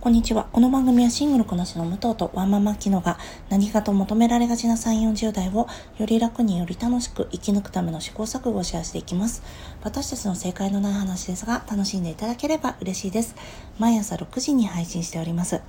[0.00, 0.44] こんにちは。
[0.52, 5.66] この番組はシングルこなしの武藤とワンママキノが何かと求められがちな3、40代を
[5.98, 9.42] より楽により楽しく生き抜くための試行錯誤をシェアしていきます。
[9.82, 13.34] 私たちの正解のない話ですが楽しんでいただければ嬉しいです。
[13.80, 15.62] 毎朝6時に配信しております。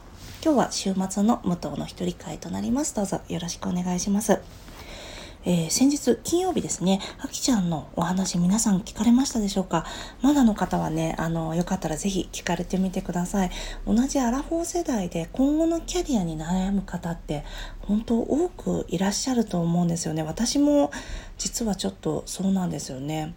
[0.43, 2.96] 今日は週末の武藤の一人会となります。
[2.96, 4.41] どうぞよろしくお願いします。
[5.46, 9.86] えー、先日金曜日ですね、あきちゃんのお話皆さん聞かれましたでしょうか？
[10.21, 13.52] まだの方はね、あの、よかったらぜひ聞かれてみてください。
[13.88, 17.46] 同じアラフォー世代で今後のキャリアに悩む方って
[17.80, 20.24] 本当多くいらっしゃると思うんですよね。
[20.24, 20.92] 私も
[21.38, 23.33] 実はちょっとそうなんですよね。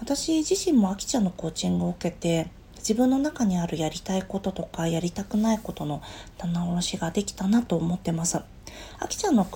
[0.00, 6.02] 私自身もあきちゃんのコーチングを受けて自分の中にあるやりたいこととかやりたくないことの
[6.36, 8.36] 棚卸しができたなと思ってます。
[8.36, 9.46] あきちゃんの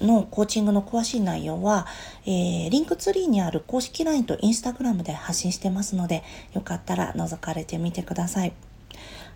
[0.00, 1.86] のコーチングの詳しい内容は、
[2.24, 6.22] えー、リンクツリーにある公式 LINE と Instagram で発信してますので、
[6.54, 8.52] よかったら覗かれてみてください。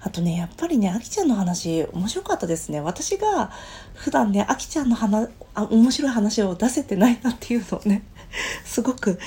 [0.05, 2.79] あとね、やっぱりね、あきちゃんの話、面白かったですね。
[2.79, 3.51] 私が
[3.95, 8.03] 普段ね、あきちゃんの話、あ面白い話を出せてないなっていうのをね、
[8.67, 9.19] すごく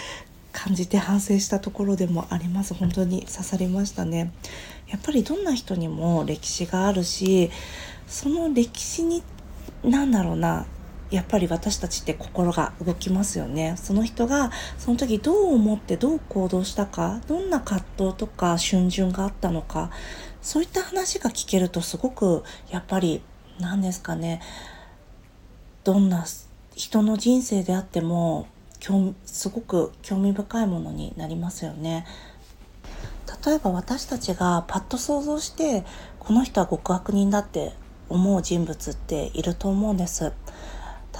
[0.51, 2.75] 感じて反省したところでもあります。
[2.75, 4.31] 本当に刺さりましたね。
[4.87, 7.49] やっぱりどんな人にも歴史があるし、
[8.07, 9.23] その歴史に、
[9.83, 10.67] なんだろうな、
[11.09, 13.75] やっぱり私たちって心が動きますよね。
[13.77, 19.89] その人がその時どう思ってどう行動したか、どんな葛藤とか春巡があったのか、
[20.41, 23.21] そういった話が聞けるとすごくやっぱり
[23.59, 24.41] 何ですかね、
[25.83, 26.25] どんな
[26.75, 28.47] 人の人生であっても
[29.25, 32.05] すごく興味深いものになりますよね。
[33.45, 35.85] 例えば私たちがパッと想像して
[36.19, 37.73] この人は極悪人だって
[38.09, 40.33] 思う人物っていると思うんです。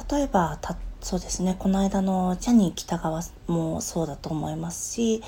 [0.09, 5.21] 例えばたそうですねこの間のジャニー喜多川もそうだと思いますし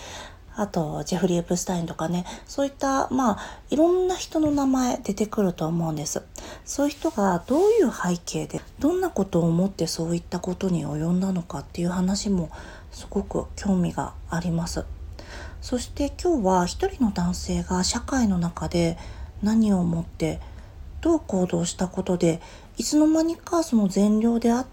[0.55, 6.21] あとジェフリー・エプスタインとかねそういったまあいろんな人の名前出てくると思うんです。
[6.65, 12.49] そういう人がどういう背景でどんなことを思ってそういったことに及んだのかっていう話も
[12.91, 14.85] すごく興味があります。
[15.61, 18.97] そして今日は一人の男性が社会の中で
[19.41, 20.41] 何を思って
[21.01, 22.41] どう行動したことで
[22.79, 24.65] いつの間にかその善良であ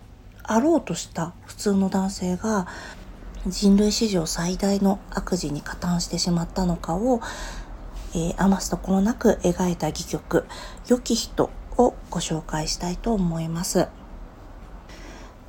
[0.61, 2.69] ろうとした普通の男性が
[3.49, 7.21] 人類史上最大の悪事に加担してしまったのかを、
[8.15, 10.47] えー、余すところなく描いた戯曲
[10.87, 13.89] 「良き人」をご紹介したいと思います。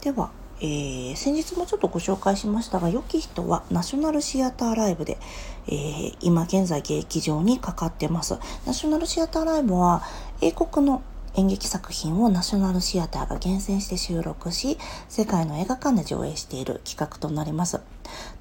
[0.02, 5.20] ではえー、先日もちょっとご紹介しましたが、良き人はナショナルシアターライブで、
[5.68, 8.40] えー、今現在劇場にかかってます。
[8.66, 10.02] ナショナルシアターライブは
[10.42, 11.04] 英国の
[11.36, 14.78] 演劇作品をナショナルシアターが厳選して収録し、
[15.10, 17.82] 世界の映画館で上映している企画となります。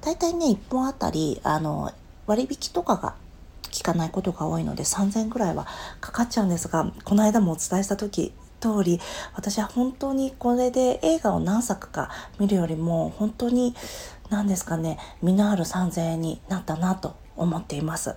[0.01, 1.91] 大体ね、1本あたり、あの、
[2.25, 3.15] 割引とかが
[3.73, 5.67] 効かないことが多いので3000円ぐらいは
[6.01, 8.99] かかっちゃうんですが、この間もお伝えした時、通り
[9.33, 12.09] 私は本当にこれで映画を何作か
[12.39, 13.75] 見るよりも本当に
[14.29, 18.15] 何ですかね身のある3000円になったなと思っています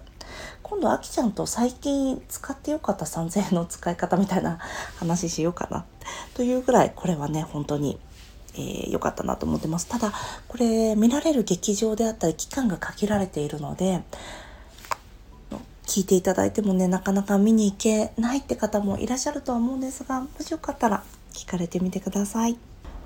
[0.70, 4.60] 今度あきちゃんと最近使ってよかった3000円の使い方みたいな
[4.98, 5.84] 話しようかな
[6.34, 7.98] というぐらいこれはね本当に
[8.54, 9.86] えー、かったなと思ってます。
[9.86, 10.12] ただ、
[10.48, 14.02] これ見られる劇場であったり期間が限られているので、
[15.86, 22.56] 聞いていただいてもね、なかなか見に行けないって方もいらっしゃるとは思うんですが、もしよかったら聞かれてみてください。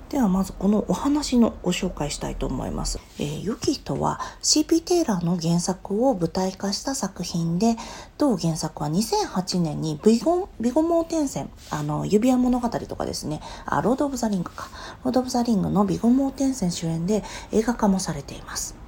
[0.09, 2.99] ではまずこのお話のご紹介したいと思います。
[3.19, 7.75] えー、善き人は CP テイラーの原作を舞台化した作品で、
[8.17, 14.69] 同原作は2008年にビゴビゴモーテンセン、あの、指輪物語とかですね、あ、ロード・オブ・ザ・リングか、
[15.03, 18.84] ロード・オブ・ザ・リングのビゴモーテンセン主演で映画化もされています。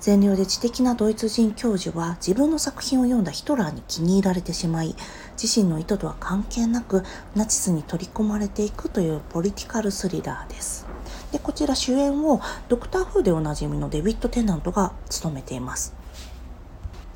[0.00, 4.94] 善良で知的なドイツ人教授は自分の作品を読んだヒトラーに気に入られてしまい
[5.40, 7.02] 自身の意図とは関係なく
[7.34, 10.86] ナチスに取り込まれていくというポリティカルスリラーです。
[11.32, 15.94] でこちら主演をドクター・フーでおなじみのデビッド・テナントが務めています。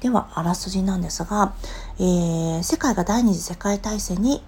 [0.00, 1.54] ではあらすじなんですが、
[1.98, 4.42] えー、世界が第二次世界大戦に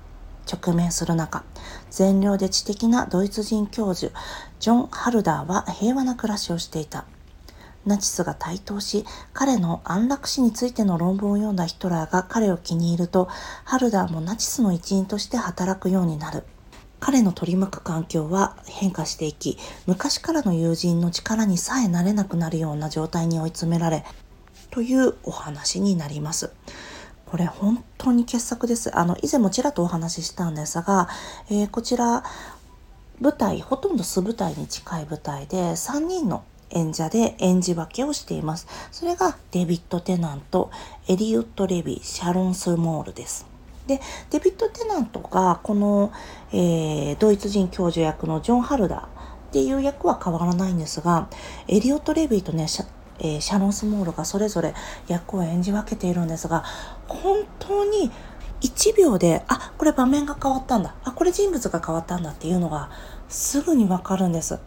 [0.52, 1.44] 直面する中
[1.90, 4.12] 善良で知的なドイツ人教授
[4.58, 7.04] ジョン・ハルダーは平和な暮らしをしていた
[7.86, 13.28] ナチスが台頭し、彼の安楽死についての論文を読んだヒトラーが彼を気に入ると、
[13.64, 16.44] ハルダーもナチスの一員として働くようになる。
[17.00, 24.04] 彼の取り巻く環境は変化していき、昔からの友人の力にさえなれなくなるような状態に追い詰められ、
[24.70, 26.50] というお話になります。
[27.26, 28.96] これ本当に傑作です。
[28.96, 31.08] あの、以前もちらっとお話ししたんですが、
[31.50, 32.24] えー、こちら、
[33.20, 38.66] 舞台、ほとんど素舞台に近い舞台で3人の演者で演じ分けをしています。
[38.92, 40.70] それがデビッド・テナント、
[41.08, 43.54] エリウッド・レビー、シャロン・スモールです。
[43.86, 44.00] で
[44.30, 46.12] デビッド・テナントがこの、
[46.52, 49.06] えー、ドイツ人教授役のジョン・ハルダーっ
[49.52, 51.28] ていう役は変わらないんですが
[51.68, 52.86] エリオット・レビーとねシャ,、
[53.18, 54.74] えー、シャロン・スモールがそれぞれ
[55.06, 56.64] 役を演じ分けているんですが
[57.06, 58.10] 本当に
[58.62, 62.90] 1秒であこれ場面が変わったんだあこれ人物が変わったんだっていうのが
[63.28, 64.58] すぐにわかるんです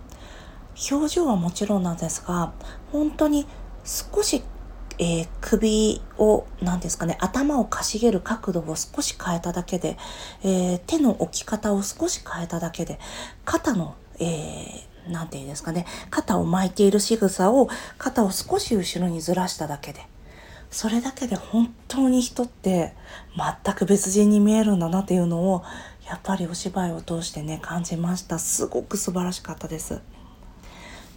[0.91, 2.53] 表情はもちろんなんですが
[2.91, 3.47] 本当に
[3.83, 4.43] 少し
[4.99, 9.95] えー、首を、何ですかね、頭をかしげる角度を少し変えただけで、
[10.43, 12.99] えー、手の置き方を少し変えただけで、
[13.45, 17.69] 肩の、えー、なんていうんですかね、肩を巻いている仕草を、
[17.99, 20.01] 肩を少し後ろにずらしただけで、
[20.71, 22.93] それだけで本当に人って
[23.63, 25.63] 全く別人に見えるんだなっていうのを、
[26.07, 28.39] やっぱりお芝居を通してね、感じました。
[28.39, 30.01] すごく素晴らしかったです。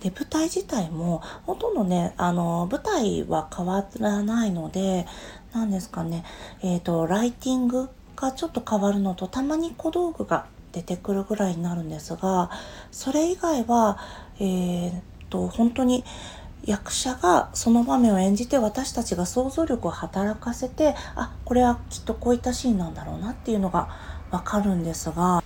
[0.01, 5.07] で舞台自体もほとんどねあの舞台は変わらないので
[5.53, 6.25] 何ですかね
[6.63, 12.51] えっ、ー、とライティングがちょっと変わるのとたまに小道具が出てくるぐらいになるんですが
[12.91, 13.99] それ以外は
[14.39, 16.05] えー、っと本当に
[16.65, 23.89] 役者がその場面を演じて私たちが想像力を働かせてあこれはきっとこういったシーンなんだろうなっていうのが
[24.31, 25.40] わかるんですが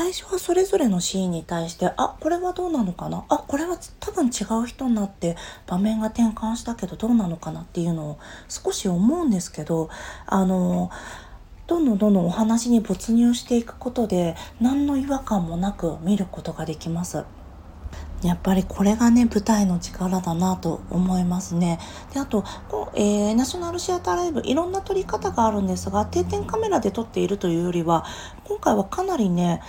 [0.00, 3.26] 最初はそれぞれのシーンに対して、あ、これはどうなのかな？
[3.28, 5.36] あ、これは多分違う人になって
[5.66, 8.18] 場面が転換したけどどうなのかなっていうのを
[8.48, 9.90] 少し思うんですけど、
[10.24, 10.90] あの、
[11.66, 17.26] どんどんどんどんお話に没入していくことで何の違和感もなく見ることができます。
[18.22, 21.78] やっぱりこれがね舞台の力だなと思いますね。
[22.12, 28.04] であとこう、えー、ナショナルシアターライブいろんな撮り方があるんですが定点カメラで撮っているというよりは
[28.44, 29.62] 今回はかなりね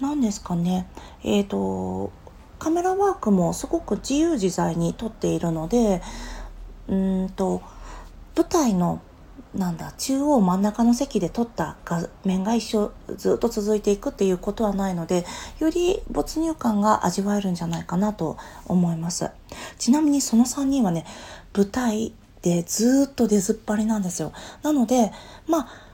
[0.00, 0.88] 何ですかね
[1.22, 2.12] えっ、ー、と
[2.58, 6.02] カメラワークもすごく自由自在に撮っているので
[6.88, 7.62] うんと
[8.36, 9.02] 舞台の
[9.54, 15.24] なんだ中央真ん中の席で撮った画面が一緒ずっと続いていくっていうことはないので
[15.58, 18.36] より没入感が味わえるんじゃないかなと
[18.66, 19.30] 思います。
[19.78, 21.06] ちなみにその3人はね
[21.54, 22.12] 舞台
[22.42, 24.32] でずっと出ずっぱりなんですよ。
[24.62, 25.12] なので
[25.46, 25.87] まあ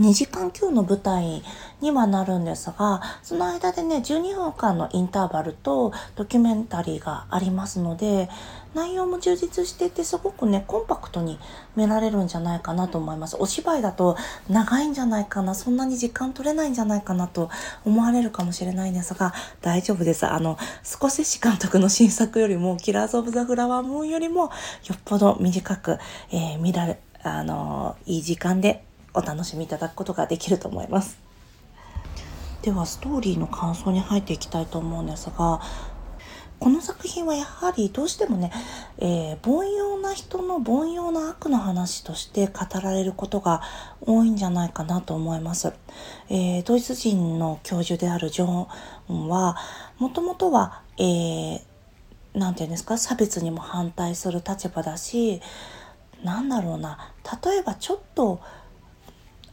[0.00, 1.42] 2時間強の舞台
[1.80, 8.28] にはなるんですが、その間でね、12分間のインターバルとドキュメンタリーがありますので、
[8.74, 11.40] 内容も充実しててすごくね、コンパクトに
[11.74, 13.36] 見られるんじゃないかなと思います。
[13.40, 14.16] お芝居だと
[14.48, 17.50] 長いんじゃないかな、そんなに時間取れないんじゃないかなと
[17.84, 20.26] 思われるかもしれないんですが、大丈夫です。
[20.26, 24.50] あの、少しし監督の新作よりも、キラーズ・オブ・ザ・フラワームーンよりも、よ
[24.94, 25.98] っぽど短く、
[26.30, 31.18] えー、見られ、あのいい時間でお楽しみいただくことができると思います。
[32.62, 35.60] ではストーリーの感想に入っていきたいと思うんですが
[36.58, 38.50] この作品はやはりどうしてもね、
[38.98, 43.62] えー、凡庸な人の凡庸な悪の話として語られることが
[44.00, 45.72] 多いんじゃないかなと思います。
[46.28, 48.66] えー、ドイツ人の教授であるジョ
[49.08, 49.56] ンは
[49.98, 51.60] もともとは、えー、
[52.34, 55.40] なんていうんですか差別にも反対する立場だし
[56.24, 57.12] なんだろうな
[57.44, 58.40] 例えばちょっと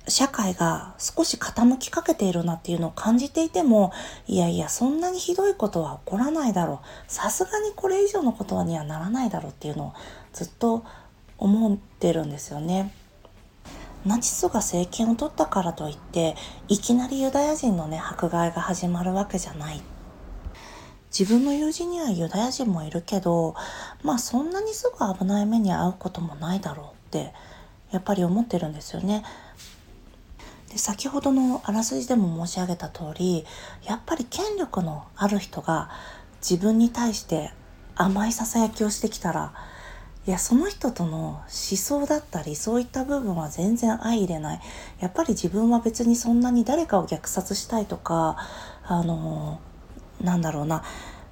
[0.07, 3.91] 社会が少し傾きかけているなっていうのを感じていても
[4.27, 9.93] いやいやそんなにひどいことは起こらないだろうさすがにこれ以上のことにはならないだろうっていうのを
[10.33, 10.85] ずっと
[11.37, 12.93] 思ってるんですよね。
[14.05, 16.35] ナチスが政権を取ったからといって
[16.67, 19.81] いきなりユダヤ人のね迫害が始まるわけじゃない
[21.17, 23.55] 自分の友人にはユダヤ人もいるけど
[24.03, 27.33] まあそんなにすぐ危ない目に遭うこともないだろうって
[27.91, 29.23] やっぱり思ってるんですよね。
[30.75, 33.45] で先ほどのあらすじでも申し上げた通り
[33.85, 35.89] やっぱり権力のある人が
[36.41, 37.53] 自分に対して
[37.95, 39.53] 甘いささやきをしてきたら
[40.27, 44.61] いやその人との思想だったりそういった部分は全然相入れない。
[44.99, 48.35] やっぱり自分は別にそんなに誰かを虐殺したいとか
[48.83, 49.61] あの
[50.19, 50.83] なんだろうな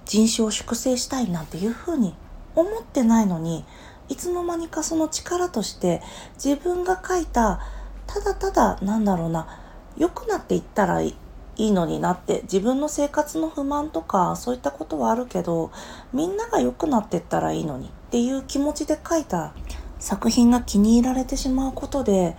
[0.05, 2.15] 人種を粛清したいなんていうふうに
[2.55, 3.65] 思ってないのに
[4.07, 6.01] いつの間にかその力として
[6.35, 7.59] 自分が書いた
[8.07, 9.47] ただただなんだろうな
[9.97, 11.15] 良くなっていったらい
[11.55, 15.71] いのになって自分の生活の不満とかそういったことはあるけど
[16.11, 19.53] みんなが良くなっていったらいいのにっていう気持ちで書いた
[19.99, 22.35] 作品が気に入られてしまうことで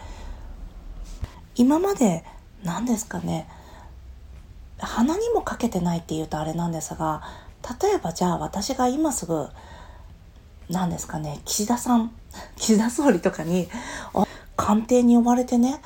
[1.54, 2.25] 今まで
[2.64, 3.49] 何ですかね
[4.78, 7.23] 鼻にもかけてないっていうとあれなんですが
[7.80, 9.49] 例えばじゃあ私が今すぐ
[10.68, 12.12] 何ですかね岸田さん
[12.56, 13.68] 岸田総理とかに
[14.56, 15.80] 官邸に呼ばれてね。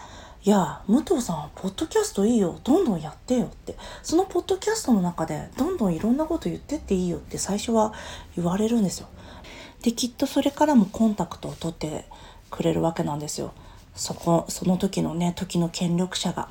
[0.44, 2.58] いや武藤さんポッドキャストいいよ。
[2.64, 3.76] どんどんやってよって。
[4.02, 7.92] そのポッドキャストの中でどんどんいろんなこと言ってっていいよって最初は
[8.36, 9.08] 言われるんですよ。
[9.82, 12.06] できっとそれからもコンタクトを取って
[12.50, 13.52] くれるわけなんですよ。
[13.94, 16.48] そこその時のね時の権力者が。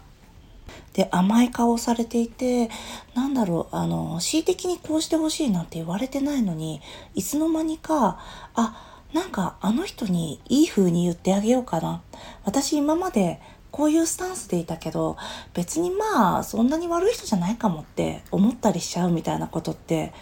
[0.94, 2.70] で甘い顔をされていて
[3.14, 6.82] なんだろうあの恣意的にこうしてほしいなんて言われてないのに
[7.14, 8.20] いつの間にか
[8.56, 12.02] あなんかあの人にいい風に言ってあげようかな
[12.44, 13.40] 私今まで
[13.72, 15.18] こういうスタンスでいたけど
[15.54, 20.14] 別にまあそんなに悪い人じゃないかもって思ったりしちゃうみたいなことって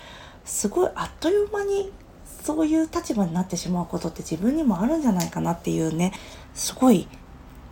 [0.44, 1.92] すごいあっという間に
[2.26, 6.14] そういう立場になってしまうことって自分にもあるんじゃないかなっていうね
[6.54, 7.08] すごい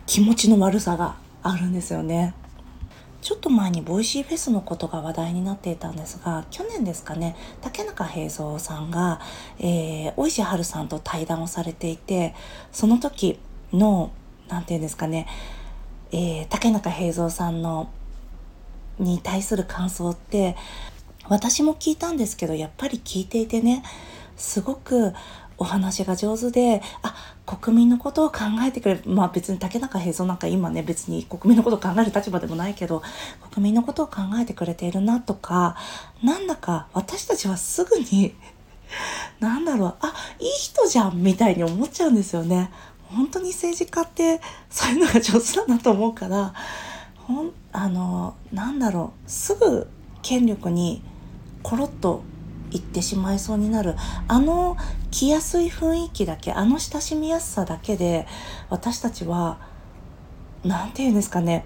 [0.06, 2.34] 気持ちの悪さがあるんですよね。
[3.24, 9.18] ちょっと前にボイシーフェスのことが話題になっていたんですが、去年ですかね、竹中平蔵さんが、
[9.58, 12.34] えー、大石春さんと対談をされていて、
[12.70, 13.40] その時
[13.72, 14.12] の、
[14.48, 15.26] なんて言うんですかね、
[16.12, 17.88] えー、竹中平蔵さんの、
[18.98, 20.54] に対する感想って、
[21.30, 23.82] 私も聞いたんですけど、やっぱり聞いていてね、
[24.36, 25.14] すごく
[25.58, 27.14] お話が上手で、あ、
[27.46, 29.02] 国民のことを考えてくれる。
[29.06, 33.02] まあ別に竹中平蔵なんか今ね別に国民のことを考える立場でもないけど、
[33.52, 35.76] 国民のことを考えてくれているなとか、
[36.22, 38.34] なんだか私たちはすぐに、
[39.40, 42.70] なんだろう、あ、いい人じゃんみたいに思っちゃうんですよね。
[43.14, 46.54] 本当に政治家ってそういうのが上手だなと思うから、
[47.26, 49.88] ほん、あの、なんだろう、すぐ
[50.22, 51.02] 権力に
[51.62, 52.22] コロッと
[52.74, 53.94] 行ってしまいそうになる。
[54.26, 54.76] あの
[55.12, 58.26] 来やすい雰囲気だけあの親しみやすさだけで
[58.68, 59.58] 私たちは
[60.64, 61.64] 何て言うんですかね。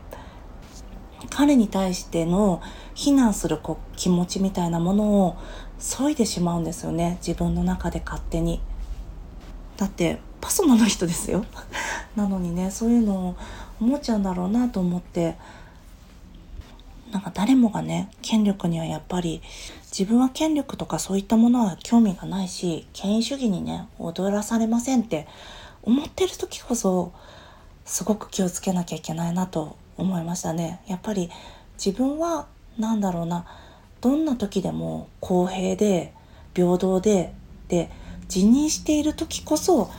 [1.30, 2.62] 彼に対しての
[2.94, 5.36] 非難するこ気持ちみたいなものを
[5.78, 7.18] 削いでしまうんですよね。
[7.26, 8.60] 自分の中で勝手に。
[9.78, 11.46] だってパソナの人ですよ。
[12.16, 13.36] なのにねそういうのを
[13.80, 15.36] 思っちゃうんだろうなと思って。
[17.12, 19.40] なんか誰もがね権力にはやっぱり
[19.90, 25.26] 自分は権力とかそういったものは興味がないし権威主義にね踊らされませんって
[25.82, 27.12] 思ってる時こそ
[27.84, 30.80] すごく気をつけなきゃいけないなと思いましたね。
[30.86, 31.30] やっぱり
[31.82, 32.46] 自分は
[32.78, 33.46] 何だろうな
[34.00, 36.12] どんな時でも公平で
[36.54, 37.32] 平等で
[37.68, 37.90] で
[38.28, 39.90] 辞任している時こそ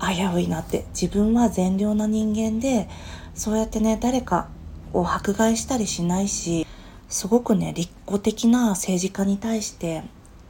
[0.00, 2.88] 危ういなって自分は善良な人間で
[3.34, 4.48] そうやってね誰か
[4.92, 6.66] を迫害したりしないし
[7.08, 10.02] すごくね立候的な政治家に対して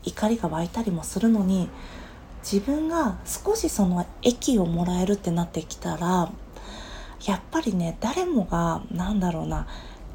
[0.03, 1.69] 怒りが湧いたりもするのに
[2.43, 6.33] 自分が少しその益をもらえるってなってきたら
[7.27, 9.67] やっぱりね誰もが何だろうな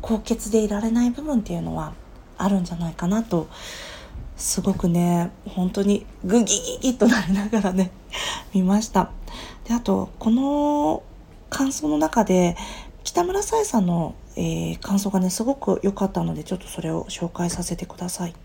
[0.02, 1.94] 高潔でいられない部分っていうのは
[2.38, 3.48] あるんじゃないかなと
[4.36, 7.92] すごくね本当にグギギギとなりながらね
[8.54, 9.12] 見ました。
[9.68, 11.04] であとこの
[11.50, 12.58] 感想の中で
[13.16, 18.36] 北村沙耶さんの、えー、感想がね、すごく良かったので、ちょっとそれを紹介させてください。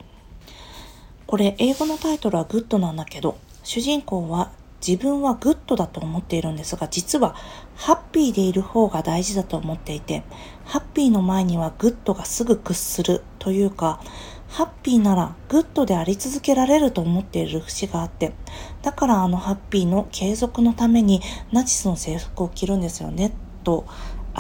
[1.27, 4.53] これ、英語のタイトルは Good なんだけど、主人公は
[4.87, 7.35] 自分は good だと思っているんですが、実は
[7.75, 10.23] ハッピーでいる方が大事だと思っていて、
[10.65, 14.01] ハッピーの前には good がすぐ屈するというか、
[14.47, 18.35] ハッピーなら good であり続けられると思っている節があって、
[18.83, 23.33] だからあのハッピーの継続のためにナチスの制服を着るんですよね、
[23.65, 23.85] と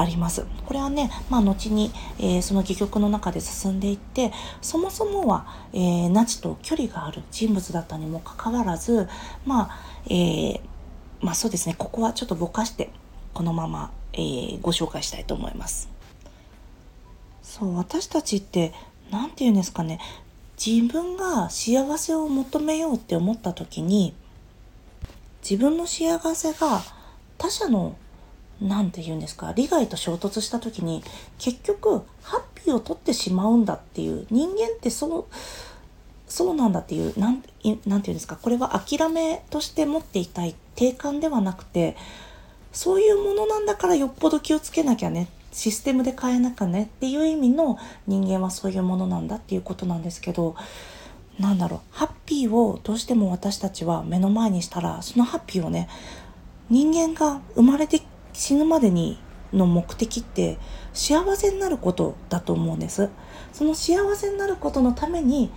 [0.00, 0.46] あります。
[0.66, 9.08] これはね、まあ、後に、えー、その戯曲の中で進んでいって、そもそもは、えー、ナチと距離がある人物だったにもかかわらず、
[9.44, 10.60] まあ、えー、
[11.20, 12.90] まあそうですね、ここはちょっとぼかして、
[13.34, 15.90] このまま、えー、ご紹介したいと思います。
[17.42, 18.72] そう、私たちって、
[19.10, 20.00] 何て言うんですかね、
[20.64, 24.14] 自分が幸せを求めようって思った時に、
[25.42, 26.82] 自分の幸せが
[27.38, 27.96] 他者の
[28.60, 31.02] 何て言うんですか利害と衝突した時に
[31.38, 35.24] 結局ハッピーを取ってしまうんだっていう人間ってそう
[36.28, 41.96] そうなんだっていう何て言うんですかこれは諦めとして持っていたい定感ではなくて
[42.72, 50.54] そういうものなんだからよっぽど気をつけなきゃねシステムで変えなきゃねっていう意味の人間はそういうものなんだっていうことなんですけど
[51.40, 55.88] なんだろうハッピーをどうしても私たちは目の前にしたらそのハッピーをね
[56.68, 58.00] 人間が生まれて
[58.40, 59.18] 死ぬまでに
[59.52, 60.56] の目的って
[60.94, 63.10] 幸せになることだと思うんです。
[63.52, 65.50] その幸せになることのために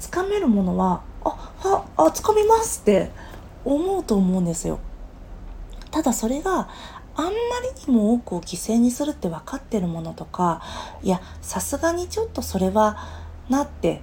[0.00, 3.12] つかめるものはあはあつかみますって
[3.64, 4.80] 思うと思うんですよ。
[5.92, 6.68] ただそれが
[7.14, 7.32] あんまり
[7.86, 10.60] にも多くを犠牲にするって分かってるものとか
[11.04, 12.98] いやさすがにちょっとそれは
[13.48, 14.02] なって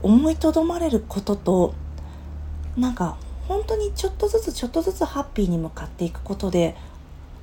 [0.00, 1.74] 思いとどまれることと
[2.76, 3.16] なんか
[3.48, 6.76] 本当にちょっとずつちょっとずつハッピーに向かっていくことで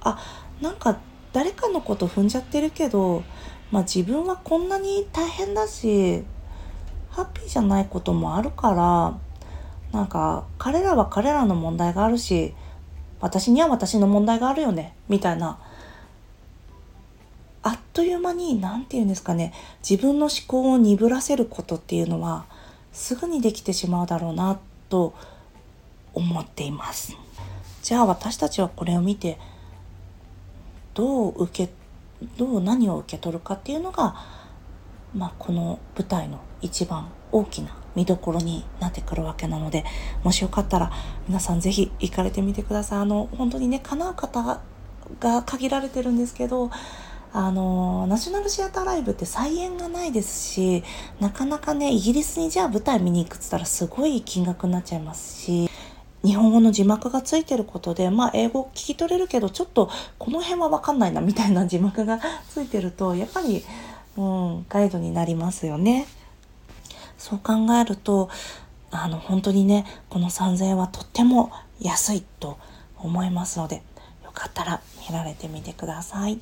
[0.01, 0.20] あ
[0.62, 1.00] なんか
[1.34, 3.24] 誰かのこと踏んじゃってるけど、
[3.72, 6.24] まあ、自分はこんなに大変だし
[7.10, 9.17] ハッピーじゃないこともあるから
[9.98, 12.53] なんか彼らは彼らの問題があるし
[13.20, 15.60] 私には私の問題があるよねみたいな。
[17.63, 19.53] あっという間に何て言うんですかね
[19.88, 22.46] 自分の思考を鈍らせることっていうのは
[22.91, 25.13] すぐにできてしまうだろうなと
[26.15, 27.15] 思っています。
[27.84, 29.38] じゃあ私たちはこれを見て
[30.93, 31.74] どう受け
[32.38, 34.15] どう何を受け取るかっていうのが、
[35.15, 39.83] まあ、この舞台の一番大きな見どころになってくるわけなので
[40.24, 40.91] もしよかったら
[41.27, 43.00] 皆さん是非行かれてみてください。
[43.00, 44.62] あの本当にね叶う方
[45.19, 46.69] が限られてるんですけど
[47.33, 50.83] あのナショナルシアターライブって再演がないですし
[51.19, 55.69] なかなかねイギリスにじゃあ舞台見に行くっつったらすごい金額になっちゃいますし
[56.23, 63.63] 日本語の字幕がついてることで、まあ、英語聞き取れるけどちょっとこの辺は分かんないなみたいな字幕がついてるとやっぱり、
[64.17, 66.07] うん、ガイドになりますよね。
[67.17, 68.29] そう考えると
[68.89, 72.57] あの本当にねこの3000円はとっても安いと
[72.97, 73.83] 思いますので
[74.23, 76.39] よかったら見られてみてください。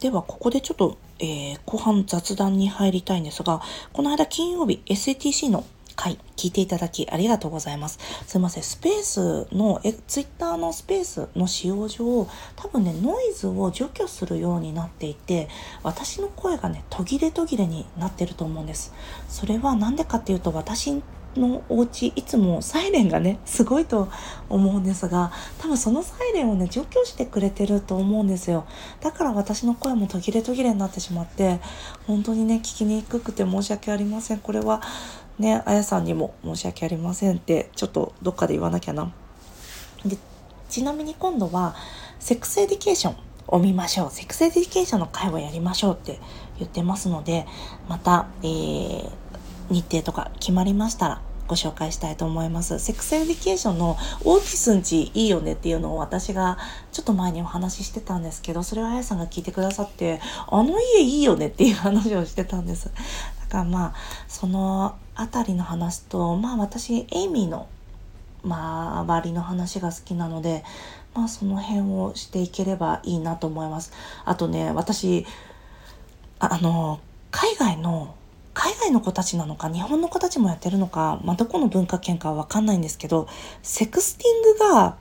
[0.00, 3.60] ではここでちょっと、えー、後半雑談に入りたいんですが
[3.92, 5.64] この間金曜日 SATC の
[6.00, 7.98] 回聞いていただきありがとうございます。
[8.26, 12.26] すいません、スペースの、え、ツイッターのスペースの使用上、
[12.56, 15.50] 多分ね、ノイズを除去するようになっていて、
[15.82, 18.94] 私の声がね、途切れ途切れになってると思うんです。
[19.28, 21.02] それは何でかっていうと、私
[21.36, 24.08] のお家いつもサイレンがねすごいと
[24.48, 28.66] 思うんですが多分そのサイレンをね除去してくれてると思うんですよ
[29.00, 31.60] だから私の声も途切れ途切れになってしまって
[32.08, 34.82] 本当にね聞きにくくて申し訳ありませんこれは
[35.40, 39.12] ねあやさんにも申し訳ありませんってちょっとどっかで言わなきゃな
[40.04, 40.16] で
[40.68, 41.74] ちなみに今度は
[42.20, 43.16] Sex Education
[43.48, 46.20] を見ましょう Sex Education の会話やりましょうって
[46.58, 47.46] 言ってますので
[47.88, 49.30] また、えー
[49.70, 52.78] 日程とか決まりましたらご紹介したいと思います。
[52.78, 56.58] Sex Education のオーティスんちいいよねっていうのを私が
[56.92, 62.84] ちょっと前にお話ししてたんですけど、それをあやさんが聞いてくださって、あの家いいよねっていう話をしてたんです。
[62.84, 62.92] だ
[63.48, 63.94] からまあ、
[64.28, 67.68] そのあたりの話と、まあ私、エイミーの
[68.42, 70.64] まあ、周りの話が好きなので、
[71.14, 73.92] まあその辺をしていければいいなと思います。
[74.24, 75.26] あとね、私、
[76.38, 78.14] あの、海外の
[78.54, 83.28] 海外の子たちなのか日本の子たちもやってるのか、まあ、どこの文化圏かわかんないんですけど
[83.62, 84.96] セクスティングが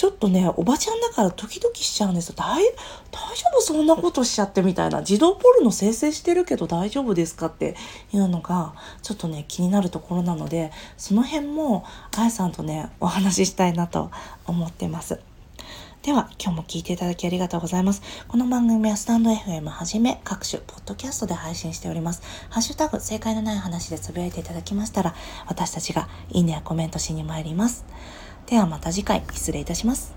[0.00, 2.64] ちょっとねおばちゃんだからドキドキしちゃうんですよ大
[3.10, 7.76] 大丈夫そんなことしちゃってみたいな自動ポルノ生成してるけど大丈夫ですかって
[8.10, 11.84] いうのがちょっとね気になるところなのでその辺も
[12.16, 14.10] あやさんとねお話ししたいなと
[14.46, 15.20] 思ってます。
[16.02, 18.00] では、今日も聞いていただきありがとうございます。
[18.26, 22.22] この番組はスタンド FM はじめ各種ポッドキャストで配信しております。
[22.48, 25.14] ハッシュタグ正解のない話でつぶやいていただきましたら、
[25.46, 27.84] 私たちがいいねやコメントしに参ります。
[28.50, 30.12] ではまた次回失礼いたします。